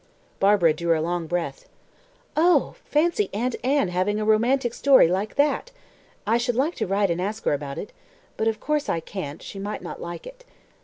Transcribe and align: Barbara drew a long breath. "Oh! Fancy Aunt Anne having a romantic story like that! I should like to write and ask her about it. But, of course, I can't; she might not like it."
Barbara 0.39 0.73
drew 0.73 0.97
a 0.99 0.99
long 0.99 1.27
breath. 1.27 1.69
"Oh! 2.35 2.73
Fancy 2.85 3.29
Aunt 3.35 3.55
Anne 3.63 3.89
having 3.89 4.19
a 4.19 4.25
romantic 4.25 4.73
story 4.73 5.07
like 5.07 5.35
that! 5.35 5.69
I 6.25 6.39
should 6.39 6.55
like 6.55 6.73
to 6.77 6.87
write 6.87 7.11
and 7.11 7.21
ask 7.21 7.43
her 7.45 7.53
about 7.53 7.77
it. 7.77 7.93
But, 8.35 8.47
of 8.47 8.59
course, 8.59 8.89
I 8.89 8.99
can't; 8.99 9.43
she 9.43 9.59
might 9.59 9.83
not 9.83 10.01
like 10.01 10.25
it." 10.25 10.43